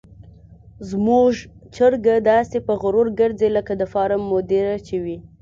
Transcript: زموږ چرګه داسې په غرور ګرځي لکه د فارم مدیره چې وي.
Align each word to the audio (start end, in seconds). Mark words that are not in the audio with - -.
زموږ 0.89 1.31
چرګه 1.75 2.15
داسې 2.31 2.57
په 2.67 2.73
غرور 2.81 3.07
ګرځي 3.19 3.49
لکه 3.57 3.73
د 3.77 3.83
فارم 3.93 4.21
مدیره 4.31 4.75
چې 4.87 4.95
وي. 5.03 5.17